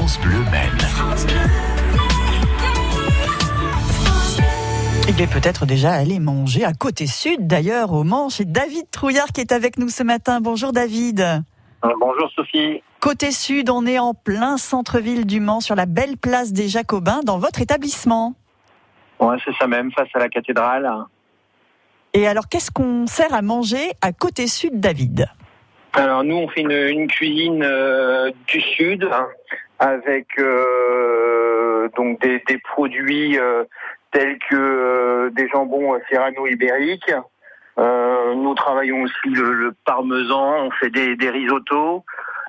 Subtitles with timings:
[0.00, 0.78] France Bleu Maine.
[5.10, 9.26] Il est peut-être déjà allé manger à côté sud, d'ailleurs, au Mans, chez David Trouillard
[9.26, 10.40] qui est avec nous ce matin.
[10.40, 11.20] Bonjour David.
[11.20, 12.82] Euh, Bonjour Sophie.
[13.00, 17.20] Côté sud, on est en plein centre-ville du Mans, sur la belle place des Jacobins,
[17.22, 18.34] dans votre établissement.
[19.18, 20.90] Ouais, c'est ça même, face à la cathédrale.
[22.14, 25.26] Et alors, qu'est-ce qu'on sert à manger à côté sud, David?
[25.92, 29.26] Alors nous, on fait une, une cuisine euh, du sud hein,
[29.80, 33.64] avec euh, donc des, des produits euh,
[34.12, 37.12] tels que euh, des jambons serrano-ibériques.
[37.78, 42.04] Euh, nous travaillons aussi le, le parmesan, on fait des, des risottos.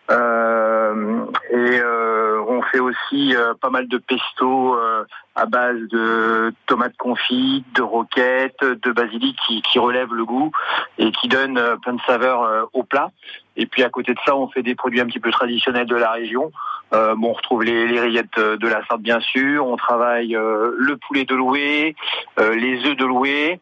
[0.10, 5.06] Euh, et euh, on fait aussi euh, pas mal de pesto euh,
[5.36, 10.52] à base de tomates confites, de roquettes, de basilic qui, qui relève le goût
[10.98, 13.12] et qui donne euh, plein de saveurs euh, au plat.
[13.56, 15.96] Et puis à côté de ça, on fait des produits un petit peu traditionnels de
[15.96, 16.52] la région.
[16.94, 19.66] Euh, bon, on retrouve les, les rillettes de la Sarthe bien sûr.
[19.66, 21.96] On travaille euh, le poulet de loué,
[22.40, 23.60] euh, les œufs de loué.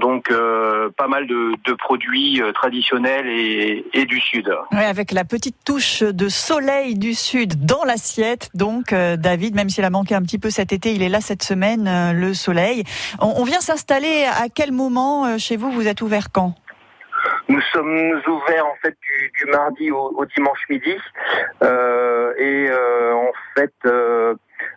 [0.00, 4.52] Donc euh, pas mal de, produits euh, traditionnels et, du sud.
[4.72, 8.50] Ouais, avec la petite touche de soleil du sud dans l'assiette.
[8.54, 11.20] Donc, euh, David, même s'il a manqué un petit peu cet été, il est là
[11.20, 12.84] cette semaine, euh, le soleil.
[13.20, 15.70] On, on vient s'installer à quel moment euh, chez vous?
[15.70, 16.54] Vous êtes ouvert quand?
[17.48, 20.96] Nous sommes ouverts en fait du, du mardi au, au dimanche midi
[21.62, 24.34] Euh, et euh, en fait euh,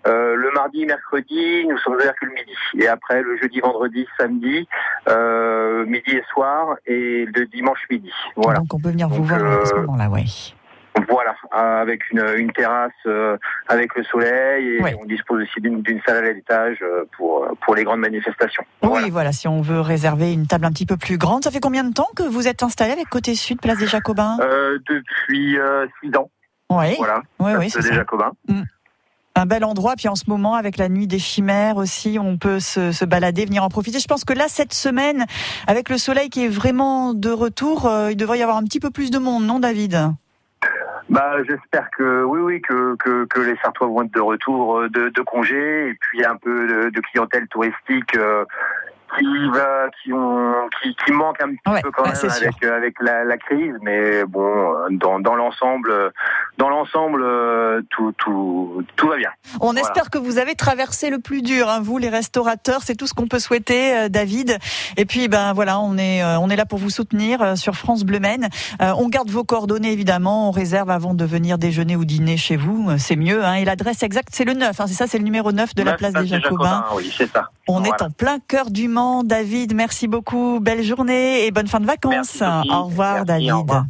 [0.07, 2.55] euh, le mardi, mercredi, nous sommes ouverts que le midi.
[2.77, 4.67] Et après le jeudi, vendredi, samedi,
[5.07, 8.11] euh, midi et soir et le dimanche midi.
[8.35, 8.59] Voilà.
[8.59, 10.23] Donc, on peut venir vous Donc, voir à ce euh, moment-là, ouais.
[11.07, 14.95] Voilà, euh, avec une, une terrasse euh, avec le soleil et Ouais.
[15.01, 18.63] on dispose aussi d'une salle à l'étage euh, pour pour les grandes manifestations.
[18.81, 19.05] Voilà.
[19.05, 21.43] Oui, voilà, si on veut réserver une table un petit peu plus grande.
[21.43, 24.37] Ça fait combien de temps que vous êtes installé avec Côté Sud, Place des Jacobins?
[24.41, 26.29] Euh, depuis euh, six ans,
[26.69, 27.21] Oui, voilà.
[27.39, 27.93] oui, oui, Place c'est des ça.
[27.95, 28.31] Jacobins.
[29.35, 32.59] Un bel endroit, puis en ce moment, avec la nuit des chimères aussi, on peut
[32.59, 33.99] se, se balader, venir en profiter.
[33.99, 35.25] Je pense que là, cette semaine,
[35.65, 38.81] avec le soleil qui est vraiment de retour, euh, il devrait y avoir un petit
[38.81, 40.11] peu plus de monde, non, David?
[41.09, 44.89] Bah, j'espère que oui, oui, que, que, que les Sartois vont être de retour euh,
[44.89, 45.89] de, de congé.
[45.89, 48.45] Et puis un peu de, de clientèle touristique euh,
[49.17, 52.77] qui va, qui ont, qui, qui manque un petit Ouais, peu quand même avec euh,
[52.77, 56.11] avec la, la crise, mais bon, dans, dans l'ensemble,
[56.57, 59.29] dans l'ensemble, euh, tout, tout, tout va bien.
[59.61, 59.81] On Voilà.
[59.81, 62.81] espère que vous avez traversé le plus dur, hein, vous, les restaurateurs.
[62.83, 64.57] C'est tout ce qu'on peut souhaiter, euh, David.
[64.97, 68.03] Et puis, ben voilà, on est, euh, on est là pour vous soutenir sur France
[68.03, 68.49] Bleu Maine.
[68.81, 70.49] On garde vos coordonnées, évidemment.
[70.49, 72.89] On réserve avant de venir déjeuner ou dîner chez vous.
[72.97, 73.43] C'est mieux.
[73.45, 73.55] Hein.
[73.55, 74.79] Et l'adresse exacte, c'est le 9.
[74.81, 76.85] Hein, c'est ça, c'est le numéro 9 de la place des Jacobins.
[76.95, 77.49] Oui, c'est ça.
[77.67, 77.95] On Voilà.
[77.95, 79.23] est en plein cœur du Mans.
[79.23, 80.59] David, merci beaucoup.
[80.59, 82.39] Belle journée et bonne fin de vacances.
[82.41, 82.69] Merci.
[82.71, 83.51] Au revoir, Merci, David.
[83.51, 83.85] au revoir.